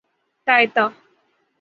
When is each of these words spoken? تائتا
تائتا 0.47 0.85